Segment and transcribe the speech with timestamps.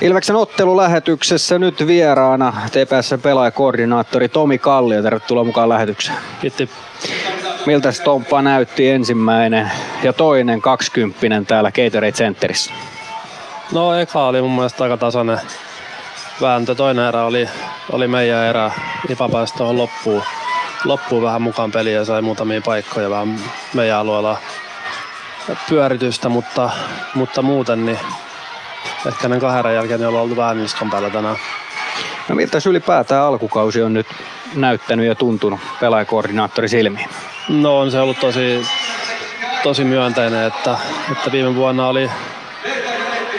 [0.00, 5.02] Ilveksen ottelulähetyksessä nyt vieraana TPS pelaajakoordinaattori Tomi Kallio.
[5.02, 6.18] Tervetuloa mukaan lähetykseen.
[6.40, 6.70] Kiitti.
[7.66, 9.70] Miltä Stomppa näytti ensimmäinen
[10.02, 12.72] ja toinen kaksikymppinen täällä Gatorade Centerissä?
[13.72, 15.40] No eka oli mun mielestä aika tasainen
[16.40, 16.74] vääntö.
[16.74, 17.48] Toinen erä oli,
[17.92, 18.70] oli meidän erä.
[19.08, 20.22] Ipa pääsi tuohon loppuun,
[20.84, 23.40] loppuun vähän mukaan peliä ja sai muutamia paikkoja vähän
[23.74, 24.38] meidän alueella
[25.68, 26.70] pyöritystä, mutta,
[27.14, 27.98] mutta muuten niin
[29.06, 31.36] ehkä ne kahden jälkeen ollaan oltu vähän niskan päällä tänään.
[32.28, 34.06] No miltä ylipäätään alkukausi on nyt
[34.54, 37.08] näyttänyt ja tuntunut pelaajakoordinaattori silmiin?
[37.48, 38.66] No on se ollut tosi,
[39.62, 40.78] tosi myönteinen, että,
[41.12, 42.10] että viime vuonna oli,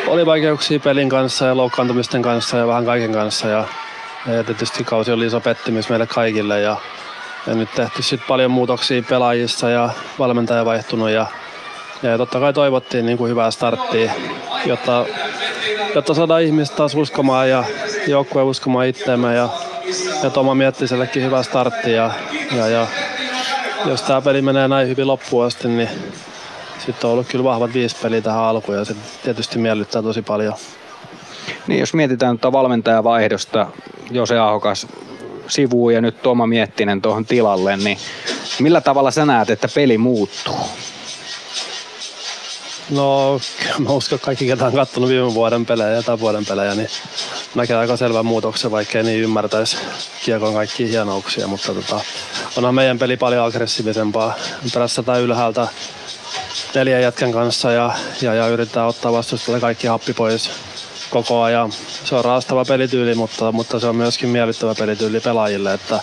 [0.07, 3.47] oli vaikeuksia pelin kanssa ja loukkaantumisten kanssa ja vähän kaiken kanssa.
[3.47, 3.65] Ja,
[4.25, 6.77] ja tietysti kausi oli iso pettymys meille kaikille ja,
[7.47, 11.25] ja nyt tehty sitten paljon muutoksia pelaajissa ja valmentaja vaihtunut ja,
[12.03, 14.11] ja totta kai toivottiin niin kuin hyvää starttia,
[14.65, 15.05] jotta,
[15.95, 17.63] jotta saadaan ihmiset taas uskomaan ja
[18.07, 19.49] joukkue uskomaan itseämme ja,
[20.23, 22.11] ja Toma Miettisellekin hyvä startti ja,
[22.57, 22.87] ja, ja
[23.85, 25.89] jos tämä peli menee näin hyvin loppuun asti, niin
[26.85, 30.53] sitten on ollut kyllä vahvat viisi peliä tähän alkuun ja se tietysti miellyttää tosi paljon.
[31.67, 33.67] Niin, jos mietitään tuota valmentajavaihdosta,
[34.11, 34.87] Jose Ahokas
[35.47, 37.97] sivuun ja nyt Toma Miettinen tuohon tilalle, niin
[38.59, 40.55] millä tavalla sä näet, että peli muuttuu?
[42.91, 43.39] No,
[43.79, 46.89] mä uskon, että kaikki, ketä on katsonut viime vuoden pelejä ja tämän vuoden pelejä, niin
[47.55, 49.77] näkee aika selvän muutoksen, vaikka niin ymmärtäisi
[50.25, 51.99] kiekon kaikkia hienouksia, mutta tota,
[52.57, 54.35] onhan meidän peli paljon aggressiivisempaa.
[54.73, 55.67] Prässätään ylhäältä
[56.75, 60.49] neljän jätkän kanssa ja, ja, ja yritetään ottaa vastustajalle kaikki happi pois
[61.09, 61.71] koko ajan.
[62.03, 65.99] Se on raastava pelityyli, mutta, mutta se on myöskin miellyttävä pelityyli pelaajille, että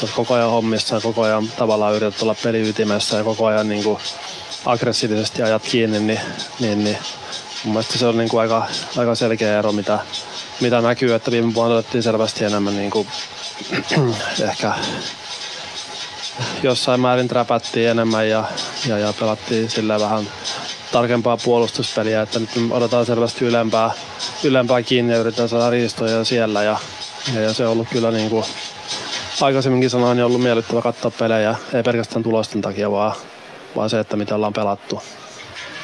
[0.00, 3.84] sä koko ajan hommissa ja koko ajan tavallaan yrität olla peliytimessä ja koko ajan niin
[3.84, 3.98] kuin
[4.64, 6.20] aggressiivisesti ajat kiinni, niin,
[6.60, 6.98] niin, niin
[7.64, 9.98] mun mielestä se on niin kuin aika, aika selkeä ero, mitä,
[10.60, 13.08] mitä näkyy, että viime vuonna otettiin selvästi enemmän niin kuin,
[14.48, 14.72] ehkä
[16.62, 18.44] jossain määrin träpättiin enemmän ja,
[18.86, 20.28] ja, ja pelattiin sillä vähän
[20.92, 23.90] tarkempaa puolustuspeliä, että nyt odotetaan selvästi ylempää,
[24.44, 26.78] ylempää kiinni ja yritetään saada riistoja siellä ja,
[27.34, 28.44] ja, ja se on ollut kyllä niin kuin
[29.40, 33.14] aikaisemminkin sanoin, niin ollut miellyttävä katsoa pelejä, ei pelkästään tulosten takia, vaan,
[33.76, 35.02] vaan se, että miten ollaan pelattu.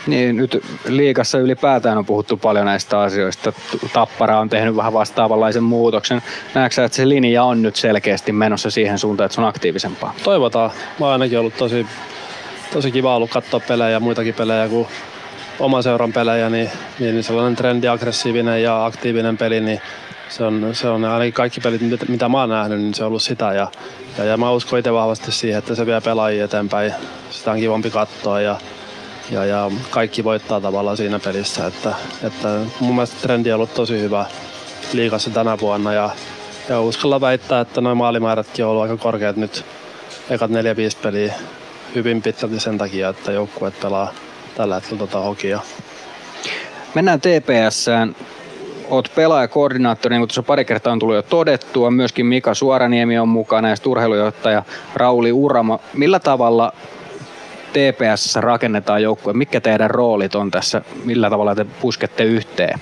[0.06, 3.52] Niin, nyt liikassa ylipäätään on puhuttu paljon näistä asioista.
[3.92, 6.22] Tappara on tehnyt vähän vastaavanlaisen muutoksen.
[6.54, 10.14] Näetkö sä, että se linja on nyt selkeästi menossa siihen suuntaan, että se on aktiivisempaa?
[10.24, 10.70] Toivotaan.
[11.00, 11.86] Mä oon ainakin ollut tosi,
[12.72, 14.88] tosi kiva ollut katsoa pelejä, muitakin pelejä kuin
[15.58, 19.80] oman seuran pelejä, niin, niin sellainen trendi, aggressiivinen ja aktiivinen peli, niin
[20.30, 23.08] se on, se on ainakin kaikki pelit, mitä, mitä mä oon nähnyt, niin se on
[23.08, 23.52] ollut sitä.
[23.52, 23.70] Ja,
[24.18, 26.94] ja, ja mä uskon itse vahvasti siihen, että se vie pelaajia eteenpäin.
[27.30, 28.56] Sitä on kivampi katsoa ja,
[29.30, 31.66] ja, ja kaikki voittaa tavallaan siinä pelissä.
[31.66, 32.48] Että, että
[32.80, 34.26] mun mielestä trendi on ollut tosi hyvä
[34.92, 36.10] liikassa tänä vuonna ja,
[36.68, 39.64] ja uskalla väittää, että noin maalimäärätkin on ollut aika korkeat nyt
[40.30, 40.54] ekat 4-5
[41.02, 41.34] peliä
[41.94, 44.12] hyvin pitkälti sen takia, että joukkueet pelaa
[44.56, 45.60] tällä hetkellä tota hokia.
[46.94, 48.16] Mennään TPSään.
[48.90, 51.90] Oot pelaajakoordinaattori, niin kuin tuossa pari kertaa on tullut jo todettua.
[51.90, 54.62] Myöskin Mika Suoraniemi on mukana ja urheilujohtaja
[54.94, 55.78] Rauli Urama.
[55.94, 56.72] Millä tavalla
[57.72, 59.32] TPS rakennetaan joukkue?
[59.32, 60.82] Mikä teidän roolit on tässä?
[61.04, 62.80] Millä tavalla te puskette yhteen?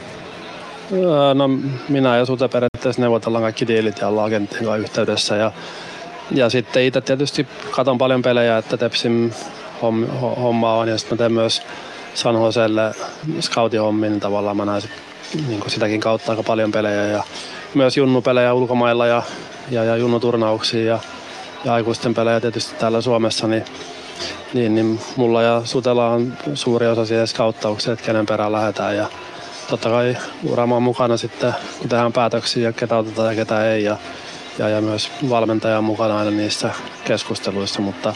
[1.35, 1.51] No
[1.89, 5.37] minä ja Sute periaatteessa neuvotellaan kaikki diilit ja ollaan agenttien kanssa yhteydessä.
[5.37, 5.53] Ja,
[6.31, 9.33] ja sitten itse tietysti katon paljon pelejä, että Tepsin
[10.43, 11.63] homma on ja sitten mä teen myös
[12.15, 12.95] San Joselle
[13.41, 14.83] scoutin hommin, tavallaan mä näen
[15.35, 17.23] niin sitäkin kautta aika paljon pelejä ja
[17.75, 19.23] myös junnupelejä ulkomailla ja,
[19.71, 20.99] ja, ja junnuturnauksia ja,
[21.65, 23.65] ja aikuisten pelejä tietysti täällä Suomessa, niin
[24.55, 28.97] niin, niin mulla ja Sutella on suuri osa siihen skauttaukseen, että kenen perään lähdetään.
[28.97, 29.07] Ja
[29.71, 33.85] totta kai Urama on mukana sitten, kun tehdään päätöksiä ja ketä otetaan ja ketä ei.
[33.85, 33.97] Ja,
[34.59, 36.71] ja, ja myös valmentaja on mukana aina niissä
[37.05, 38.15] keskusteluissa, mutta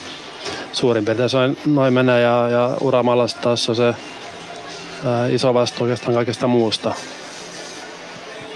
[0.73, 3.95] suurin piirtein noin menee ja, ja Uramalla taas on se
[5.31, 6.95] iso vastuu oikeastaan kaikesta muusta.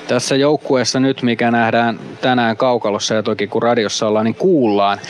[0.08, 5.00] Tässä joukkueessa nyt, mikä nähdään tänään kaukalossa ja toki kun radiossa ollaan, niin kuullaan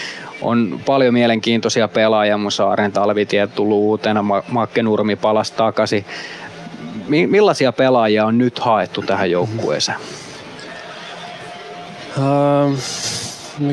[0.43, 6.05] on paljon mielenkiintoisia pelaajia, mun Saaren talvitie tullut uutena, Makke Nurmi palasi takaisin.
[7.09, 9.99] Millaisia pelaajia on nyt haettu tähän joukkueeseen?
[12.19, 12.75] Ähm,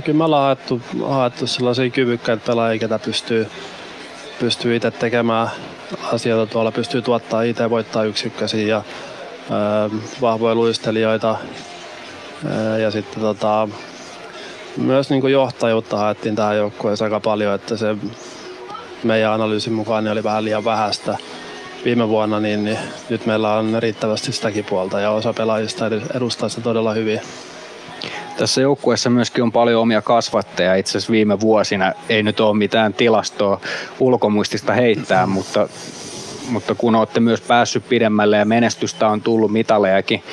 [0.03, 3.47] kyllä me ollaan haettu, haettu sellaisia kyvykkäitä pelaajia, ketä pystyy,
[4.39, 5.47] pystyy itse tekemään
[6.11, 9.91] asioita tuolla, pystyy tuottaa itse, voittaa yksikkösiä ja äh,
[10.21, 11.31] vahvoja luistelijoita.
[11.31, 13.67] Äh, ja sitten tota,
[14.77, 17.95] myös niin kuin johtajuutta haettiin tähän joukkueeseen aika paljon, että se
[19.03, 21.17] meidän analyysin mukaan niin oli vähän liian vähäistä.
[21.85, 22.77] viime vuonna, niin, niin
[23.09, 27.21] nyt meillä on riittävästi sitäkin puolta ja osa pelaajista edustaa sitä todella hyvin.
[28.37, 30.75] Tässä joukkueessa myöskin on paljon omia kasvatteja.
[30.75, 33.61] Itse asiassa viime vuosina ei nyt ole mitään tilastoa
[33.99, 35.67] ulkomuistista heittää, mutta,
[36.49, 40.23] mutta kun olette myös päässyt pidemmälle ja menestystä on tullut mitalejakin,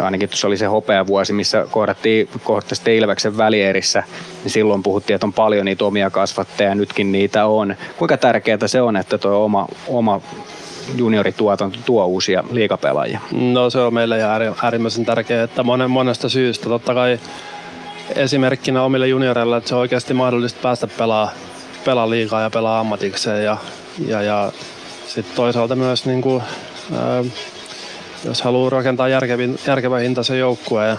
[0.00, 4.02] ainakin tuossa oli se hopeavuosi, missä kohdattiin kohtaisesti Ilveksen välierissä,
[4.44, 7.76] niin silloin puhuttiin, että on paljon niitä omia kasvatteja, nytkin niitä on.
[7.96, 10.20] Kuinka tärkeää se on, että tuo oma, oma
[10.94, 13.20] juniorituotanto tuo uusia liikapelaajia?
[13.32, 14.18] No se on meille
[14.62, 16.68] äärimmäisen tärkeää, että monen, monesta syystä.
[16.68, 17.18] Totta kai
[18.16, 21.30] esimerkkinä omille junioreille, että se on oikeasti mahdollista päästä pelaa,
[21.84, 23.44] pelaa liikaa ja pelaa ammatikseen.
[23.44, 23.56] Ja,
[24.06, 24.52] ja, ja
[25.06, 26.42] sitten toisaalta myös niin kuin,
[26.94, 27.24] ää,
[28.24, 30.96] jos haluaa rakentaa järkevin, järkevän hintaisen joukkueen ja,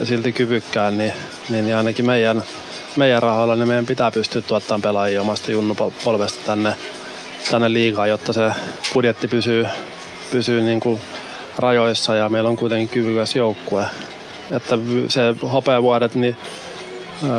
[0.00, 1.12] ja silti kyvykkään, niin,
[1.48, 2.42] niin ainakin meidän,
[2.96, 6.74] meidän rahoilla niin meidän pitää pystyä tuottamaan pelaajia omasta junnupolvesta tänne,
[7.50, 8.52] tänne liigaan, jotta se
[8.94, 9.66] budjetti pysyy,
[10.30, 11.00] pysyy niin kuin
[11.58, 13.84] rajoissa ja meillä on kuitenkin kyvykäs joukkue.
[14.50, 14.78] Että
[15.08, 16.36] se hopeavuodet, niin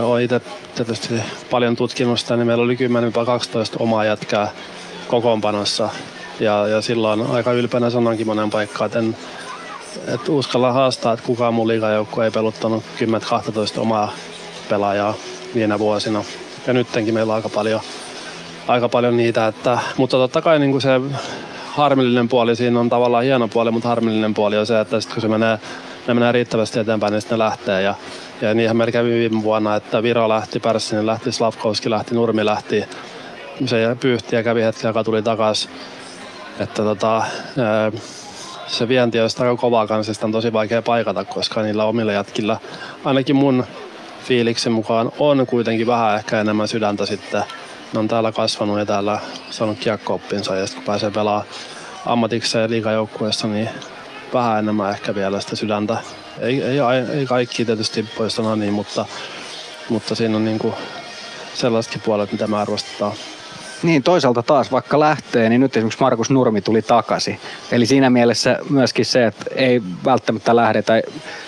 [0.03, 0.41] olen itse
[0.75, 1.13] tietysti
[1.50, 2.77] paljon tutkimusta, niin meillä oli 10-12
[3.79, 4.51] omaa jätkää
[5.07, 5.89] kokoonpanossa
[6.39, 9.15] ja, ja silloin aika ylpeänä sanonkin monen paikkaan, että en
[10.07, 12.83] et uskalla haastaa, että kukaan mun liigajoukko ei peluttanut
[13.77, 14.13] 10-12 omaa
[14.69, 15.13] pelaajaa
[15.55, 16.23] viinä vuosina.
[16.67, 17.81] Ja nyttenkin meillä on aika paljon,
[18.68, 21.01] aika paljon niitä, että, mutta totta kai niin kuin se
[21.68, 25.21] harmillinen puoli siinä on tavallaan hieno puoli, mutta harmillinen puoli on se, että sit kun
[25.21, 25.60] se menee,
[26.07, 27.81] ne menee riittävästi eteenpäin, niin sitten ne lähtee.
[27.81, 27.95] Ja,
[28.42, 32.86] ja niinhän meillä kävi viime vuonna, että Viro lähti, Pärssinen lähti, Slavkovski lähti, Nurmi lähti.
[33.65, 35.71] Se pyyhti ja kävi hetken, joka tuli takaisin
[36.60, 37.24] että tota,
[38.68, 42.57] se vienti on aika kovaa kanssa, on tosi vaikea paikata, koska niillä omilla jätkillä,
[43.06, 43.65] ainakin mun
[44.24, 47.44] fiiliksen mukaan, on kuitenkin vähän ehkä enemmän sydäntä sitten.
[47.94, 49.19] Ne on täällä kasvanut ja täällä
[49.50, 51.48] saanut kiekkooppinsa ja sitten kun pääsee pelaamaan
[52.06, 53.69] ammatikseen liikajoukkueessa, niin
[54.34, 55.98] vähän enemmän ehkä vielä sitä sydäntä.
[56.40, 56.80] Ei, ei,
[57.13, 59.06] ei kaikki tietysti voi sanoa niin, mutta,
[59.90, 60.74] mutta siinä on niinku
[61.54, 63.13] sellaisetkin puolet, mitä mä arvostetaan.
[63.83, 67.39] Niin, toisaalta taas vaikka lähtee, niin nyt esimerkiksi Markus Nurmi tuli takaisin.
[67.71, 71.01] Eli siinä mielessä myöskin se, että ei välttämättä lähdetä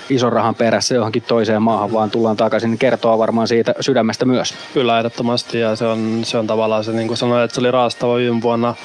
[0.09, 4.53] ison rahan perässä johonkin toiseen maahan, vaan tullaan takaisin, niin kertoo varmaan siitä sydämestä myös.
[4.73, 5.59] Kyllä, ehdottomasti.
[5.59, 8.41] Ja se on, se on tavallaan se, niin kuin sanoin, että se oli raastava viime
[8.41, 8.75] vuonna.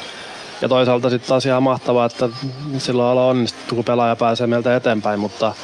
[0.63, 2.29] Ja toisaalta sitten taas ihan mahtavaa, että
[2.79, 5.55] silloin ollaan onnistuttu, kun pelaaja pääsee meiltä eteenpäin, mutta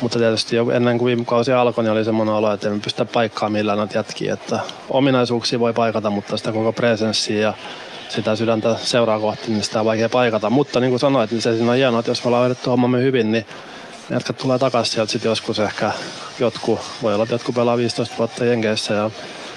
[0.00, 3.04] mutta tietysti jo ennen kuin viime kausi alkoi, niin oli semmoinen olo, että emme pystytä
[3.04, 4.34] paikkaa millään noita jätkiä.
[4.34, 4.60] Että
[4.90, 7.54] ominaisuuksia voi paikata, mutta sitä koko presenssiä ja
[8.08, 10.50] sitä sydäntä seuraa kohti, niin sitä on vaikea paikata.
[10.50, 13.02] Mutta niin kuin sanoit, niin se siinä on hienoa, että jos me ollaan hoidettu hommamme
[13.02, 13.46] hyvin, niin
[14.10, 15.92] jätkät tulee takaisin sieltä sitten joskus ehkä
[16.38, 19.10] jotkut, voi olla, että jotkut pelaa 15 vuotta Jenkeissä ja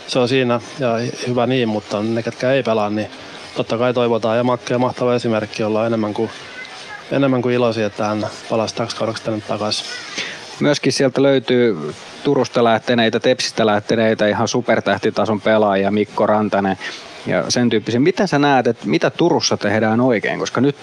[0.08, 0.94] se on siinä ja
[1.28, 3.08] hyvä niin, mutta ne, ketkä ei pelaa, niin
[3.56, 6.30] totta kai toivotaan ja Makke ja mahtava esimerkki olla enemmän kuin,
[7.12, 9.86] enemmän kuin iloisia, että hän palasi kaudeksi tänne takaisin.
[10.60, 16.78] Myöskin sieltä löytyy Turusta lähteneitä, Tepsistä lähteneitä ihan supertähtitason pelaajia, Mikko Rantanen
[17.26, 18.00] ja sen tyyppisiä.
[18.00, 20.40] Mitä sä näet, että mitä Turussa tehdään oikein?
[20.40, 20.76] Koska nyt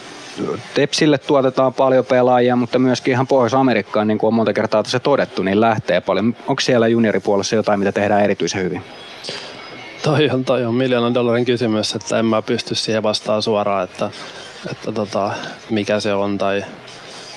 [0.75, 5.43] Tepsille tuotetaan paljon pelaajia, mutta myöskin ihan Pohjois-Amerikkaan, niin kuin on monta kertaa tässä todettu,
[5.43, 6.37] niin lähtee paljon.
[6.47, 8.83] Onko siellä junioripuolessa jotain, mitä tehdään erityisen hyvin?
[10.03, 14.11] Toi on, toi on miljoonan dollarin kysymys, että en mä pysty siihen vastaan suoraan, että,
[14.71, 15.33] että tota,
[15.71, 16.65] mikä se on tai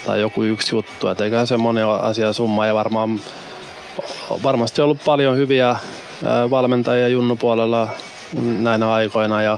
[0.05, 1.07] tai joku yksi juttu.
[1.07, 2.65] Et eiköhän se moni asia summa.
[2.65, 3.19] Ja varmaan,
[4.43, 5.75] varmasti ollut paljon hyviä
[6.49, 7.89] valmentajia junnupuolella
[8.41, 9.41] näinä aikoina.
[9.41, 9.57] Ja,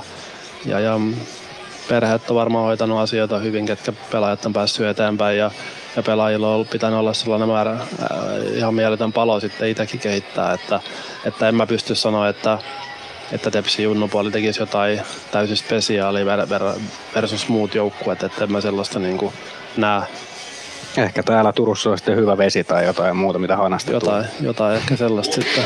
[0.65, 0.99] ja, ja
[1.89, 5.37] perheet on varmaan hoitanut asioita hyvin, ketkä pelaajat on päässyt eteenpäin.
[5.37, 5.51] Ja,
[5.95, 7.79] ja pelaajilla on pitänyt olla sellainen määrä äh,
[8.55, 10.79] ihan mieletön palo sitten itsekin kehittää, että,
[11.25, 12.57] että en mä pysty sanoa, että,
[13.31, 16.25] että Tepsi junnupuoli tekisi jotain täysin spesiaalia
[17.15, 19.31] versus muut joukkueet, että en mä sellaista niin
[19.77, 20.01] näe
[20.97, 24.95] Ehkä täällä Turussa on sitten hyvä vesi tai jotain muuta, mitä hanasti Jotain, jotain ehkä
[24.95, 25.63] sellaista sitten.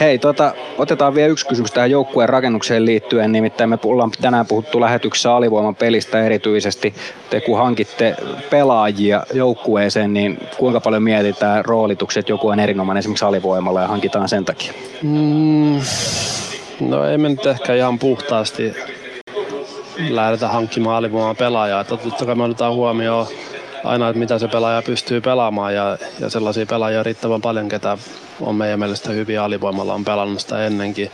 [0.00, 3.32] Hei, tota, otetaan vielä yksi kysymys tähän joukkueen rakennukseen liittyen.
[3.32, 6.94] Nimittäin me ollaan tänään puhuttu lähetyksessä alivoiman pelistä erityisesti.
[7.30, 8.16] Te kun hankitte
[8.50, 14.44] pelaajia joukkueeseen, niin kuinka paljon mietitään roolitukset, joku on erinomainen esimerkiksi alivoimalla ja hankitaan sen
[14.44, 14.72] takia?
[15.02, 15.80] Mm,
[16.80, 18.74] no ei me nyt ehkä ihan puhtaasti
[20.08, 21.84] lähdetä hankkimaan alivoiman pelaajaa.
[21.84, 23.26] Totta kai me otetaan huomioon
[23.84, 27.98] aina, että mitä se pelaaja pystyy pelaamaan ja, ja sellaisia pelaajia riittävän paljon, ketä
[28.40, 31.10] on meidän mielestä hyviä alivoimalla, on pelannut sitä ennenkin,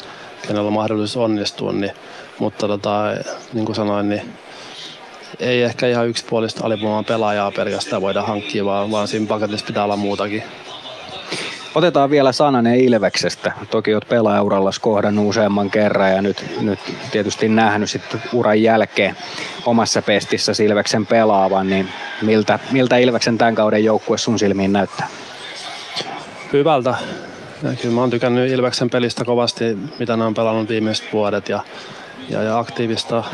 [0.46, 1.92] kenellä on mahdollisuus onnistua, niin,
[2.38, 3.04] mutta tota,
[3.52, 4.34] niin kuin sanoin, niin
[5.40, 9.96] ei ehkä ihan yksipuolista alivoiman pelaajaa pelkästään voida hankkia, vaan, vaan siinä paketissa pitää olla
[9.96, 10.42] muutakin.
[11.78, 13.52] Otetaan vielä sananen Ilveksestä.
[13.70, 16.78] Toki olet pelaajauralla kohdannut useamman kerran ja nyt, nyt
[17.10, 19.16] tietysti nähnyt sitten uran jälkeen
[19.66, 21.88] omassa pestissä Ilveksen pelaavan, niin
[22.22, 25.08] miltä, miltä Ilveksen tämän kauden joukkue sun silmiin näyttää?
[26.52, 26.94] Hyvältä.
[27.62, 31.60] Ja kyllä mä oon tykännyt Ilveksen pelistä kovasti, mitä ne on pelannut viimeiset vuodet ja,
[32.28, 33.24] ja, ja aktiivista,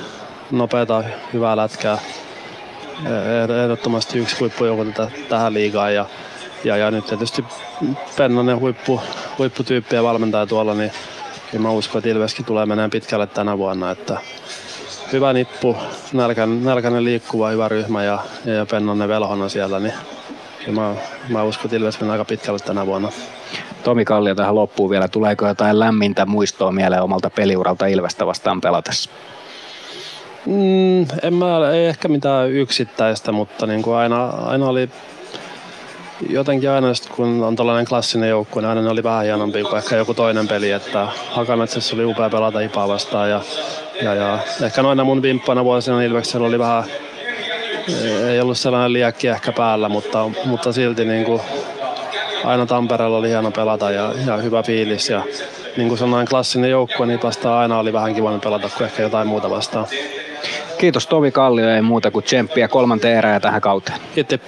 [0.51, 1.99] nopeata, hyvää lätkää.
[3.63, 4.85] Ehdottomasti yksi huippujoukko
[5.29, 6.07] tähän liigaan ja,
[6.65, 7.45] ja, ja nyt tietysti
[8.17, 9.01] Pennanen huippu,
[9.39, 10.91] huipputyyppi ja valmentaja tuolla, niin
[11.51, 13.91] kyllä mä uskon, että Ilveskin tulee menemään pitkälle tänä vuonna.
[13.91, 14.19] Että
[15.13, 15.77] hyvä nippu,
[16.13, 19.95] nälkän, nälkäinen liikkuva, hyvä ryhmä ja, ja Pennanen velhona siellä, niin
[20.71, 20.95] mä,
[21.29, 23.13] mä uskon, että Ilves menee aika pitkälle tänä vuonna.
[23.85, 25.09] Tomi Kallio tähän loppuun vielä.
[25.09, 29.11] Tuleeko jotain lämmintä muistoa mieleen omalta peliuralta Ilvestä vastaan pelatessa?
[30.47, 34.91] Mm, en mä, ei ehkä mitään yksittäistä, mutta niin kuin aina, aina oli
[36.29, 39.97] jotenkin aina, kun on tällainen klassinen joukkue, niin aina ne oli vähän hienompi kuin ehkä
[39.97, 40.71] joku toinen peli.
[40.71, 43.41] Että Hakametsässä oli upea pelata Ipaa vastaan ja,
[44.03, 46.85] ja, ja ehkä noina mun vimppana vuosina Ilveksellä oli vähän
[48.29, 51.41] ei ollut sellainen liekki ehkä päällä, mutta, mutta silti niin kuin
[52.45, 55.09] aina Tampereella oli hieno pelata ja, ja hyvä fiilis.
[55.09, 55.23] Ja
[55.77, 59.29] niin kuin sellainen klassinen joukkue, niin vastaan aina oli vähän kiva pelata kuin ehkä jotain
[59.29, 59.87] muuta vastaan.
[60.79, 63.99] Kiitos Tomi Kallio, ei muuta kuin tsemppiä kolmanteen erään tähän kauteen.
[64.15, 64.41] Kiitos.